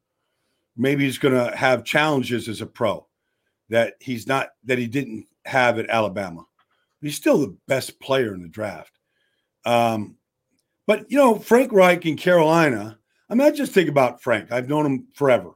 [0.77, 3.07] Maybe he's going to have challenges as a pro
[3.71, 6.45] that he's not that he didn't have at Alabama.
[7.01, 8.91] He's still the best player in the draft.
[9.65, 10.17] Um,
[10.87, 12.99] But you know, Frank Reich in Carolina.
[13.29, 14.51] I mean, I just think about Frank.
[14.51, 15.51] I've known him forever.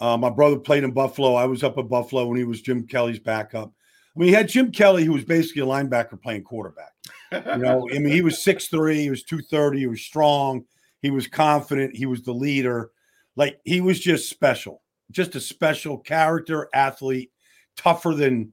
[0.00, 1.34] Uh, my brother played in Buffalo.
[1.34, 3.70] I was up at Buffalo when he was Jim Kelly's backup.
[4.16, 6.92] I mean, he had Jim Kelly, who was basically a linebacker playing quarterback.
[7.30, 10.64] You know, I mean, he was 6'3, he was 230, he was strong,
[11.02, 12.90] he was confident, he was the leader.
[13.36, 17.30] Like he was just special, just a special character, athlete,
[17.80, 18.52] tougher than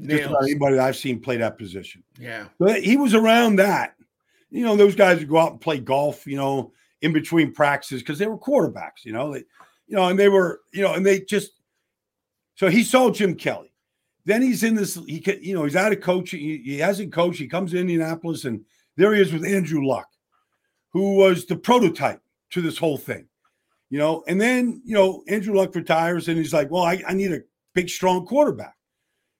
[0.00, 2.04] just about anybody that I've seen play that position.
[2.18, 2.46] Yeah.
[2.58, 3.94] But he was around that.
[4.50, 8.02] You know, those guys would go out and play golf, you know, in between practices
[8.02, 9.44] because they were quarterbacks, you know, they,
[9.86, 11.52] you know, and they were, you know, and they just
[12.54, 13.72] so he saw Jim Kelly.
[14.24, 16.40] Then he's in this, he you know, he's out of coaching.
[16.40, 17.38] He, he hasn't coached.
[17.38, 18.64] He comes to Indianapolis, and
[18.96, 20.08] there he is with Andrew Luck,
[20.92, 23.26] who was the prototype to this whole thing.
[23.90, 27.14] You know, and then, you know, Andrew Luck retires and he's like, well, I, I
[27.14, 27.40] need a
[27.78, 28.74] big, strong quarterback.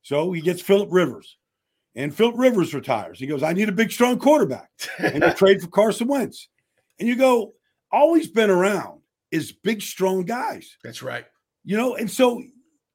[0.03, 1.37] So he gets Philip Rivers.
[1.97, 3.19] And Philip Rivers retires.
[3.19, 4.71] He goes, I need a big, strong quarterback.
[4.99, 6.49] and they trade for Carson Wentz.
[7.01, 7.55] And you go,
[7.91, 9.01] always been around
[9.33, 10.77] is big, strong guys.
[10.85, 11.25] That's right.
[11.65, 12.41] You know, and so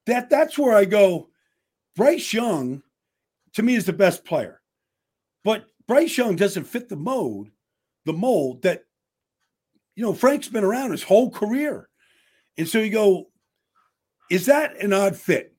[0.05, 1.27] that that's where I go.
[1.97, 2.81] Bryce Young,
[3.55, 4.61] to me, is the best player.
[5.43, 7.51] But Bryce Young doesn't fit the mode,
[8.05, 8.83] the mold that,
[9.95, 11.89] you know, Frank's been around his whole career.
[12.57, 13.27] And so you go,
[14.33, 15.53] is that an odd fit?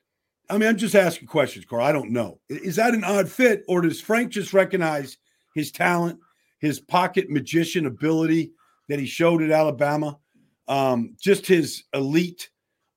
[0.50, 1.84] I mean, I'm just asking questions, Carl.
[1.86, 2.40] I don't know.
[2.48, 5.16] Is that an odd fit, or does Frank just recognize
[5.54, 6.18] his talent,
[6.58, 8.50] his pocket magician ability
[8.88, 10.18] that he showed at Alabama,
[10.66, 12.50] um, just his elite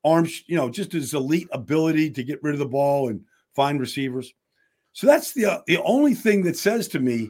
[0.03, 3.21] arms, you know, just his elite ability to get rid of the ball and
[3.55, 4.33] find receivers?
[4.93, 7.29] So that's the uh, the only thing that says to me,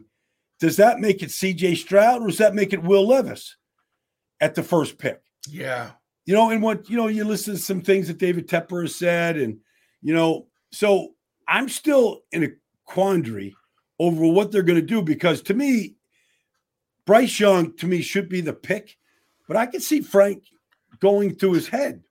[0.62, 1.76] does that make it C.J.
[1.76, 3.58] Stroud, or does that make it Will Levis
[4.40, 5.22] at the first pick?
[5.50, 5.92] Yeah,
[6.28, 8.94] you know, and what you know, you listen to some things that David Tepper has
[8.94, 9.58] said, and
[10.02, 11.14] you know, so
[11.48, 12.50] I'm still in a
[12.86, 13.56] quandary
[13.98, 15.96] over what they're going to do because to me,
[17.06, 18.98] Bryce Young to me should be the pick,
[19.48, 20.44] but I can see Frank
[21.00, 22.04] going through his head.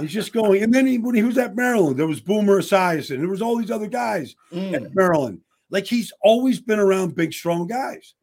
[0.00, 3.18] He's just going, and then he, when he was at Maryland, there was Boomer Esiason,
[3.18, 4.74] there was all these other guys Mm.
[4.74, 5.42] at Maryland.
[5.70, 8.14] Like he's always been around big, strong guys.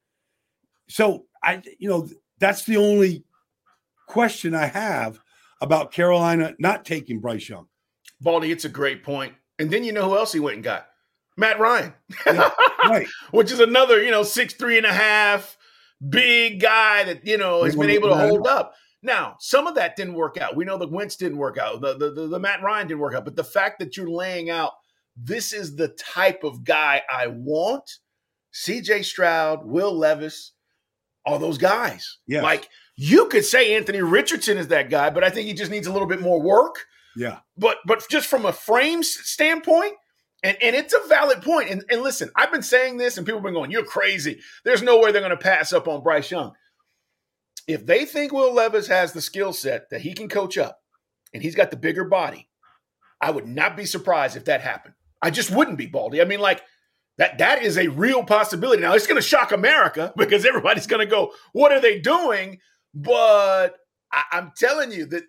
[0.90, 3.24] So I, you know, that's the only
[4.08, 5.20] question I have
[5.62, 7.68] about Carolina not taking Bryce Young.
[8.22, 9.34] Baldy, it's a great point.
[9.60, 10.88] And then you know who else he went and got?
[11.38, 11.94] Matt Ryan.
[12.26, 12.50] Yeah,
[12.84, 13.08] right.
[13.32, 15.58] Which is another, you know, six, three and a half,
[16.08, 18.74] big guy that, you know, has been able to hold up.
[19.02, 20.56] Now, some of that didn't work out.
[20.56, 21.82] We know the Wentz didn't work out.
[21.82, 23.26] The, the, the, the Matt Ryan didn't work out.
[23.26, 24.72] But the fact that you're laying out,
[25.16, 27.90] this is the type of guy I want.
[28.54, 30.54] CJ Stroud, Will Levis,
[31.26, 32.18] all those guys.
[32.28, 32.42] Yeah.
[32.44, 35.88] Like you could say Anthony Richardson is that guy, but I think he just needs
[35.88, 36.86] a little bit more work
[37.16, 37.40] Yeah.
[37.58, 39.94] but but just from a frame standpoint
[40.44, 41.70] and, and it's a valid point.
[41.70, 44.82] and, and listen i've been saying this and people have been going you're crazy there's
[44.84, 46.52] no way they're going to pass up on bryce young
[47.68, 50.80] if they think will levis has the skill set that he can coach up
[51.34, 52.48] and he's got the bigger body
[53.22, 56.40] i would not be surprised if that happened i just wouldn't be baldy i mean
[56.42, 56.62] like
[57.18, 61.06] that that is a real possibility now it's going to shock america because everybody's going
[61.06, 62.60] to go what are they doing
[62.94, 63.76] but
[64.12, 65.24] I, i'm telling you that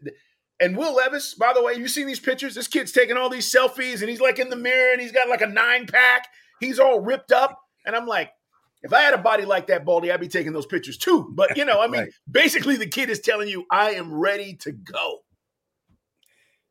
[0.58, 2.54] and Will Levis, by the way, you seen these pictures?
[2.54, 5.28] This kid's taking all these selfies and he's like in the mirror and he's got
[5.28, 6.28] like a nine pack.
[6.60, 7.60] He's all ripped up.
[7.84, 8.30] And I'm like,
[8.82, 11.30] if I had a body like that, Baldy, I'd be taking those pictures too.
[11.34, 12.10] But, you know, I mean, Right.
[12.30, 15.18] basically the kid is telling you, I am ready to go.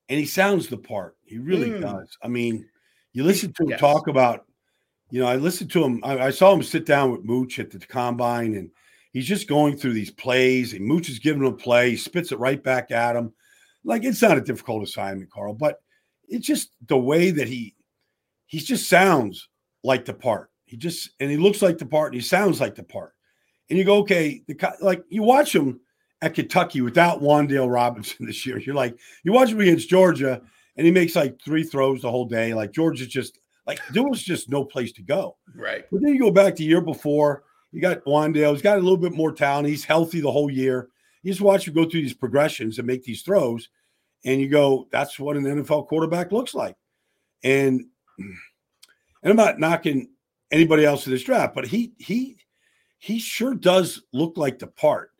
[0.10, 1.15] And he sounds the part.
[1.23, 1.82] He really Mm.
[1.82, 2.17] does.
[2.23, 2.67] I mean,
[3.13, 3.80] you listen to him Yes.
[3.80, 4.45] talk about,
[5.10, 6.00] you know, I listened to him.
[6.04, 8.70] I, I saw him sit down with Mooch at the combine and
[9.12, 11.91] he's just going through these plays and Mooch is giving him a play.
[11.91, 13.34] He spits it right back at him.
[13.84, 15.82] Like it's not a difficult assignment, Carl, but
[16.28, 17.76] it's just the way that he
[18.48, 19.48] he just sounds
[19.84, 20.50] like the part.
[20.65, 23.13] He just and he looks like the part and he sounds like the part.
[23.70, 25.80] And you go, okay, the like you watch him
[26.22, 28.58] at Kentucky without Wan'Dale Robinson this year.
[28.60, 30.41] You're like, you watch him against Georgia,
[30.76, 32.54] and he makes like three throws the whole day.
[32.54, 35.38] Like Georgia's just like there was just no place to go.
[35.56, 35.86] Right.
[35.91, 38.82] But then you go back to the year before, you got Wan'Dale, he's got a
[38.82, 39.67] little bit more talent.
[39.67, 40.89] He's healthy the whole year.
[41.23, 43.69] You just watch him go through these progressions and make these throws,
[44.23, 46.75] and you go, that's what an NFL quarterback looks like.
[47.43, 47.86] And
[48.17, 50.10] and I'm not knocking
[50.51, 52.38] anybody else in this draft, but he he
[52.99, 55.12] he sure does look like the part.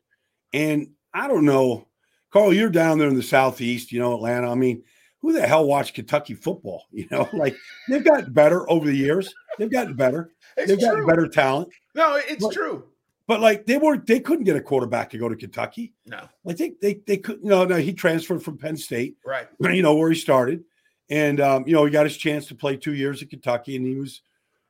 [0.54, 1.88] And I don't know,
[2.32, 4.50] Carl, you're down there in the southeast, you know, Atlanta.
[4.50, 4.84] I mean,
[5.26, 6.86] who the hell watched Kentucky football?
[6.92, 7.56] You know, like
[7.90, 9.34] they've gotten better over the years.
[9.58, 10.32] They've gotten better.
[10.58, 11.68] It's they've gotten better talent.
[11.96, 12.86] No, it's Look, true.
[13.28, 15.94] But like they weren't, they couldn't get a quarterback to go to Kentucky.
[16.06, 16.30] No.
[16.46, 19.48] Like they they they could no no he transferred from Penn State, Right.
[19.60, 20.64] you know where he started,
[21.10, 23.86] and um, you know he got his chance to play two years at Kentucky, and
[23.86, 24.22] he was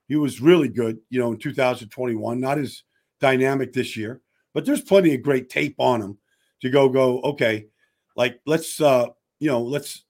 [0.08, 2.40] he was really good, you know, in 2021.
[2.40, 2.84] Not as
[3.20, 4.22] dynamic this year,
[4.54, 6.18] but there's plenty of great tape on him
[6.62, 7.22] to go go.
[7.22, 7.68] Okay,
[8.16, 9.08] like let's uh,
[9.40, 10.05] you know let's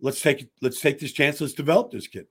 [0.00, 1.40] let's take let's take this chance.
[1.40, 2.26] Let's develop this kid.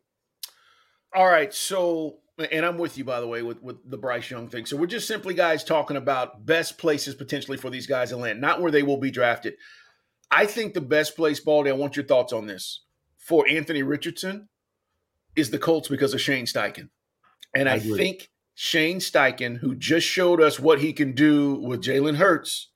[1.16, 2.20] All right, so
[2.52, 4.66] and I'm with you by the way with with the Bryce Young thing.
[4.66, 8.42] So we're just simply guys talking about best places potentially for these guys to land,
[8.42, 9.56] not where they will be drafted.
[10.32, 11.70] I think the best place, Baldy.
[11.70, 12.84] I want your thoughts on this
[13.18, 14.50] for Anthony Richardson
[15.36, 16.90] is the Colts because of Shane Steichen,
[17.56, 21.84] and I, I think Shane Steichen, who just showed us what he can do with
[21.84, 22.70] Jalen Hurts,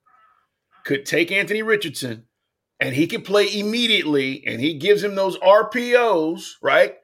[0.85, 2.26] could take Anthony Richardson
[2.79, 6.95] and he can play immediately, and he gives him those RPOs right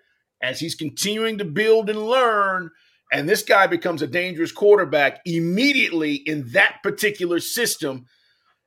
[0.41, 2.69] as he's continuing to build and learn.
[3.11, 8.05] And this guy becomes a dangerous quarterback immediately in that particular system.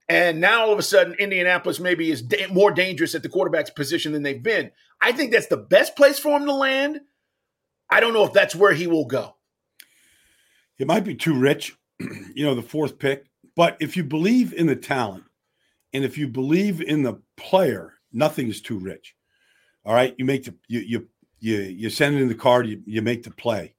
[0.09, 3.71] And now all of a sudden, Indianapolis maybe is da- more dangerous at the quarterback's
[3.71, 4.71] position than they've been.
[5.01, 7.01] I think that's the best place for him to land.
[7.91, 9.37] I don't know if that's where he will go.
[10.79, 11.77] It might be too rich,
[12.35, 13.27] you know, the fourth pick.
[13.55, 15.25] But if you believe in the talent
[15.97, 19.15] and if you believe in the player, nothing is too rich.
[19.83, 20.15] All right.
[20.19, 21.09] You make the you you
[21.41, 23.75] you you send in the card, you, you make the play.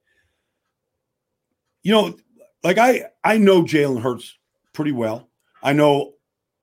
[1.84, 2.16] You know,
[2.64, 4.36] like I I know Jalen Hurts
[4.72, 5.30] pretty well.
[5.62, 6.14] I know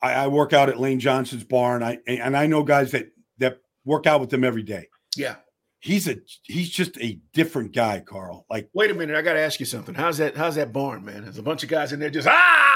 [0.01, 1.83] I, I, work out at Lane Johnson's barn.
[1.83, 4.89] I and I know guys that that work out with them every day.
[5.15, 5.35] Yeah.
[5.79, 8.45] He's a he's just a different guy, Carl.
[8.49, 9.95] Like wait a minute, I gotta ask you something.
[9.95, 11.23] How's that how's that barn, man?
[11.23, 12.74] There's a bunch of guys in there just ah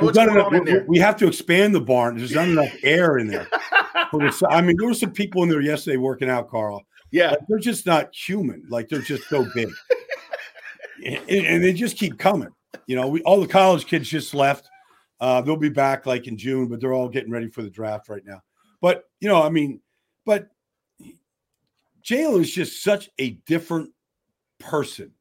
[0.00, 0.84] what's going enough, on in there?
[0.86, 2.16] We have to expand the barn.
[2.16, 3.48] There's not enough air in there.
[3.94, 6.82] I mean, there were some people in there yesterday working out, Carl.
[7.10, 7.30] Yeah.
[7.30, 8.64] Like, they're just not human.
[8.68, 9.68] Like they're just so big.
[11.04, 12.50] and, and, they just keep coming.
[12.86, 14.68] You know, we all the college kids just left.
[15.20, 18.08] Uh, they'll be back like in June, but they're all getting ready for the draft
[18.08, 18.40] right now.
[18.80, 19.80] But you know, I mean,
[20.24, 20.48] but
[22.04, 23.90] Jalen is just such a different
[24.58, 25.12] person.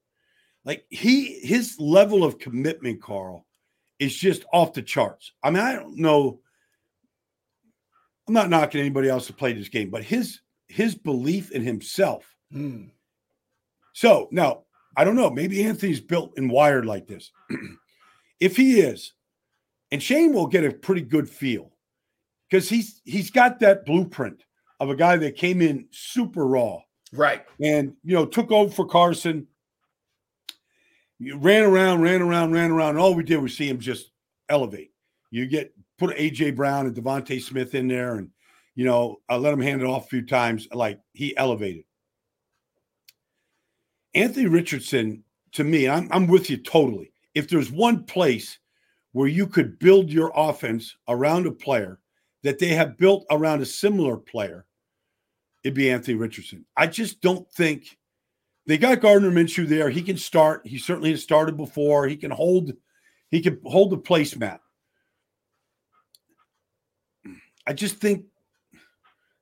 [0.66, 3.46] Like he, his level of commitment, Carl,
[4.00, 5.32] is just off the charts.
[5.44, 6.40] I mean, I don't know.
[8.28, 12.36] I'm not knocking anybody else to play this game, but his his belief in himself.
[12.54, 12.90] Mm.
[13.94, 14.64] So now
[14.98, 15.30] I don't know.
[15.30, 17.32] Maybe Anthony's built and wired like this.
[18.40, 19.14] if he is,
[19.92, 21.72] and Shane will get a pretty good feel
[22.50, 24.44] because he's he's got that blueprint
[24.80, 26.80] of a guy that came in super raw,
[27.14, 27.46] right?
[27.62, 29.48] And you know took over for Carson.
[31.20, 32.92] You ran around, ran around, ran around.
[32.92, 34.12] And all we did was see him just
[34.50, 34.92] elevate.
[35.32, 38.30] You get put AJ Brown and DeVonta Smith in there, and
[38.76, 40.68] you know, I let him hand it off a few times.
[40.74, 41.86] Like he elevated.
[44.14, 45.24] Anthony Richardson,
[45.54, 47.12] to me, I'm, I'm with you totally.
[47.34, 48.60] If there's one place
[49.12, 52.00] where you could build your offense around a player
[52.44, 54.66] that they have built around a similar player,
[55.64, 56.66] it'd be Anthony Richardson.
[56.78, 57.98] I just don't think
[58.68, 59.90] they got Gardner Minshew there.
[59.90, 60.66] He can start.
[60.66, 62.08] He certainly has started before.
[62.08, 62.74] He can hold.
[63.30, 64.60] He can hold the placemat.
[67.68, 68.26] I just think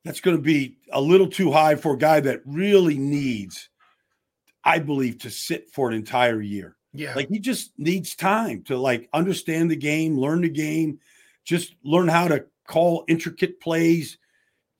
[0.05, 3.69] that's going to be a little too high for a guy that really needs,
[4.63, 6.75] I believe, to sit for an entire year.
[6.93, 7.15] Yeah.
[7.15, 10.99] Like he just needs time to like understand the game, learn the game,
[11.43, 14.17] just learn how to call intricate plays,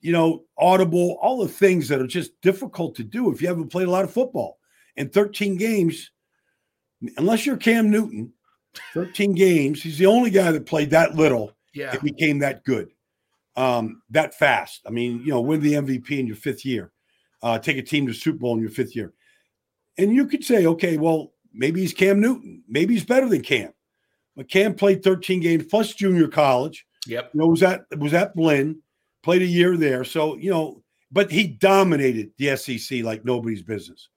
[0.04, 3.72] you know, audible, all the things that are just difficult to do if you haven't
[3.72, 4.58] played a lot of football.
[4.96, 6.10] In 13 games,
[7.16, 8.30] unless you're Cam Newton,
[8.92, 11.92] 13 games, he's the only guy that played that little yeah.
[11.92, 12.90] and became that good
[13.56, 14.82] um, that fast.
[14.86, 16.92] I mean, you know, win the MVP in your fifth year,
[17.42, 19.14] uh, take a team to Super Bowl in your fifth year.
[19.96, 22.62] And you could say, okay, well, maybe he's Cam Newton.
[22.68, 23.72] Maybe he's better than Cam.
[24.36, 26.84] But Cam played 13 games plus junior college.
[27.06, 27.30] Yep.
[27.32, 28.82] You know, was that was that Blinn,
[29.24, 30.04] played a year there.
[30.04, 34.08] So, you know, but he dominated the SEC like nobody's business.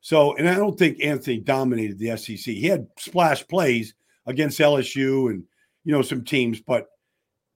[0.00, 2.54] So, and I don't think Anthony dominated the SEC.
[2.54, 3.94] He had splash plays
[4.26, 5.44] against LSU and
[5.84, 6.88] you know some teams, but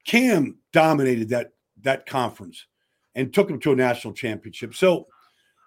[0.07, 1.53] Cam dominated that
[1.83, 2.67] that conference
[3.15, 4.75] and took him to a national championship.
[4.75, 5.07] So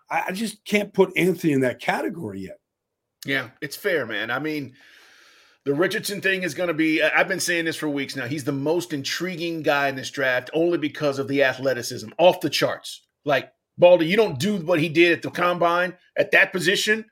[0.10, 2.60] I, just can't put Anthony in that category yet.
[3.26, 4.32] Yeah, it's fair, man.
[4.32, 4.74] I mean,
[5.68, 8.26] the Richardson thing is going to be, I've been saying this for weeks now.
[8.26, 12.50] He's the most intriguing guy in this draft only because of the athleticism off the
[12.50, 13.02] charts.
[13.26, 17.04] Like, Baldy, you don't do what he did at the combine at that position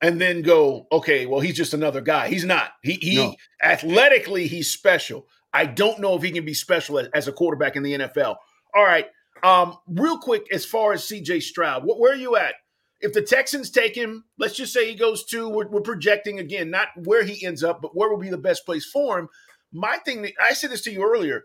[0.00, 2.28] and then go, okay, well, he's just another guy.
[2.28, 2.70] He's not.
[2.82, 3.34] He, he no.
[3.62, 5.26] athletically, he's special.
[5.52, 8.36] I don't know if he can be special as, as a quarterback in the NFL.
[8.74, 9.08] All right.
[9.42, 12.54] Um, real quick, as far as CJ Stroud, wh- where are you at?
[13.00, 16.70] If the Texans take him, let's just say he goes to, we're, we're projecting again,
[16.70, 19.28] not where he ends up, but where will be the best place for him.
[19.72, 21.44] My thing, I said this to you earlier.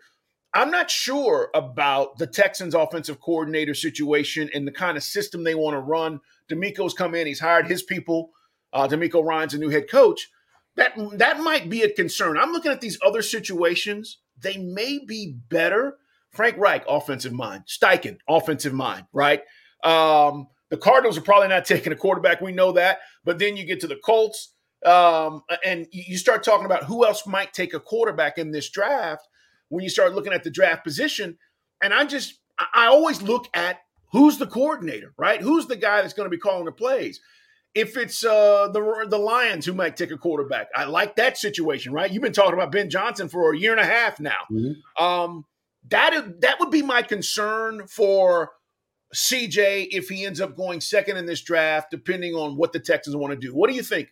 [0.53, 5.56] I'm not sure about the Texans' offensive coordinator situation and the kind of system they
[5.56, 6.22] want to run.
[6.49, 8.32] DeMeco's come in, he's hired his people.
[8.72, 10.30] Uh, DeMeco Ryans a new head coach.
[10.76, 12.38] that that might be a concern.
[12.38, 14.20] I'm looking at these other situations.
[14.39, 15.97] They may be better.
[16.32, 17.64] Frank Reich, offensive mind.
[17.68, 19.41] Steichen, offensive mind, right?
[19.84, 22.41] Um, the Cardinals are probably not taking a quarterback.
[22.41, 22.99] We know that.
[23.24, 24.53] But then you get to the Colts,
[24.86, 29.28] um, and you start talking about who else might take a quarterback in this draft
[29.70, 31.38] when you start looking at the draft position.
[31.82, 32.39] And I just,
[32.74, 33.80] I always look at
[34.11, 35.41] who's the coordinator, right?
[35.41, 37.20] Who's the guy that's going to be calling the plays?
[37.74, 41.91] If it's uh, the the Lions who might take a quarterback, I like that situation,
[41.91, 42.09] right?
[42.09, 44.38] You've been talking about Ben Johnson for a year and a half now.
[44.49, 45.03] Mm-hmm.
[45.03, 45.45] Um,
[45.89, 48.51] that that would be my concern for
[49.16, 53.16] CJ if he ends up going second in this draft, depending on what the Texans
[53.16, 53.55] want to do.
[53.55, 54.09] What do you think?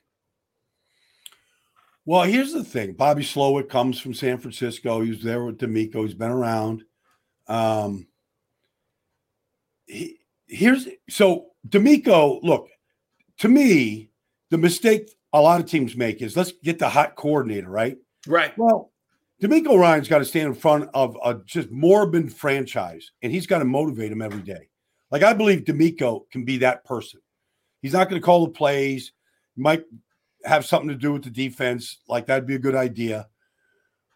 [2.06, 2.94] Well, here's the thing.
[2.94, 5.02] Bobby Slowik comes from San Francisco.
[5.02, 6.04] He was there with DeMeco.
[6.04, 6.84] He's been around.
[7.48, 8.08] Um,
[9.86, 12.40] he, here's so DeMeco.
[12.42, 12.70] Look,
[13.40, 14.10] to me,
[14.50, 17.98] the mistake a lot of teams make is let's get the hot coordinator, right?
[18.28, 18.58] Right.
[18.58, 18.92] Well,
[19.42, 23.60] DeMeco Ryans got to stand in front of a just morbid franchise, and he's got
[23.60, 24.70] to motivate him every day.
[25.14, 27.20] Like I believe DeMeco can be that person.
[27.84, 29.12] He's not going to call the plays.
[29.56, 29.84] Might
[30.44, 32.00] have something to do with the defense.
[32.10, 33.28] Like that'd be a good idea.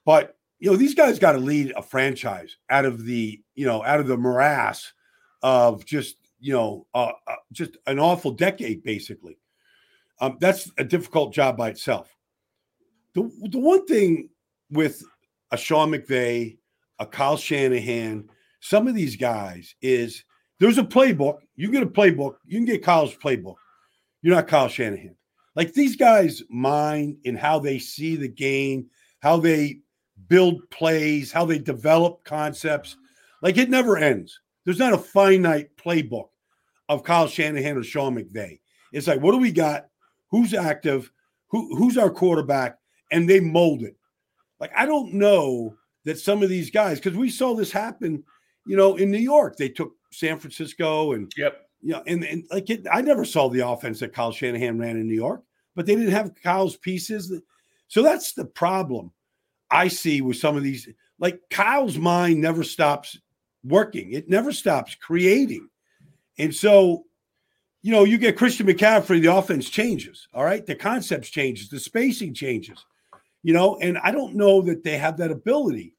[0.06, 3.84] But you know, these guys got to lead a franchise out of the you know
[3.84, 4.92] out of the morass
[5.44, 9.38] of just you know uh, uh, just an awful decade basically.
[10.20, 12.18] Um, that's a difficult job by itself.
[13.14, 14.30] The the one thing
[14.72, 15.04] with
[15.52, 16.58] a Sean McVay,
[16.98, 18.32] a Kyle Shanahan,
[18.62, 20.24] some of these guys is
[20.60, 21.40] there's a playbook.
[21.56, 22.36] You get a playbook.
[22.46, 23.56] You can get Kyle's playbook.
[24.22, 25.16] You're not Kyle Shanahan.
[25.56, 28.88] Like these guys' mind and how they see the game,
[29.20, 29.80] how they
[30.28, 32.98] build plays, how they develop concepts.
[33.42, 34.40] Like it never ends.
[34.66, 36.30] There's not a finite playbook
[36.90, 38.60] of Kyle Shanahan or Sean McVay.
[38.92, 39.88] It's like, what do we got?
[40.30, 41.12] Who's active?
[41.50, 42.78] Who, who's our quarterback?
[43.12, 43.96] And they mold it.
[44.60, 48.24] Like, I don't know that some of these guys, because we saw this happen,
[48.66, 49.56] you know, in New York.
[49.56, 51.64] They took San Francisco and yep.
[51.82, 54.98] You know, and, and like it, I never saw the offense that Kyle Shanahan ran
[54.98, 55.44] in New York,
[55.76, 57.32] but they didn't have Kyle's pieces.
[57.88, 59.12] So that's the problem
[59.70, 60.90] I see with some of these.
[61.20, 63.18] Like Kyle's mind never stops
[63.64, 65.70] working, it never stops creating.
[66.40, 67.06] And so,
[67.82, 70.28] you know, you get Christian McCaffrey, the offense changes.
[70.34, 70.66] All right.
[70.66, 72.86] The concepts changes, the spacing changes,
[73.44, 75.96] you know, and I don't know that they have that ability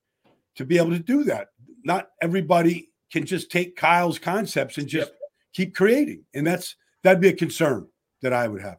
[0.57, 1.49] to be able to do that.
[1.85, 5.19] Not everybody can just take Kyle's concepts and just yep.
[5.55, 6.25] keep creating.
[6.35, 7.89] And that's that'd be a concern
[8.23, 8.79] that I would have.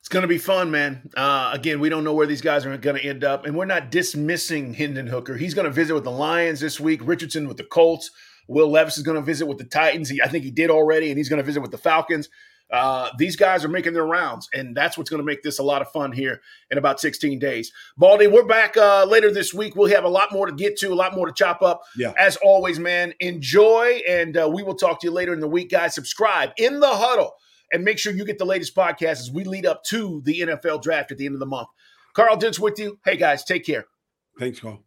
[0.00, 1.10] It's going to be fun, man.
[1.14, 3.66] Uh, again, we don't know where these guys are going to end up, and we're
[3.66, 5.36] not dismissing Hendon Hooker.
[5.36, 7.00] He's going to visit with the Lions this week.
[7.04, 8.10] Richardson with the Colts.
[8.48, 10.08] Will Levis is going to visit with the Titans.
[10.08, 12.28] He, I think he did already, and he's going to visit with the Falcons.
[12.72, 15.62] Uh, these guys are making their rounds, and that's what's going to make this a
[15.62, 16.40] lot of fun here
[16.70, 17.72] in about 16 days.
[17.96, 19.74] Baldy, we're back uh, later this week.
[19.74, 21.82] We'll have a lot more to get to, a lot more to chop up.
[21.96, 22.12] Yeah.
[22.18, 25.70] As always, man, enjoy, and uh, we will talk to you later in the week,
[25.70, 25.94] guys.
[25.94, 27.32] Subscribe in the huddle
[27.72, 30.82] and make sure you get the latest podcast as we lead up to the NFL
[30.82, 31.68] draft at the end of the month.
[32.14, 32.98] Carl Dent's with you.
[33.04, 33.86] Hey, guys, take care.
[34.38, 34.82] Thanks, Carl.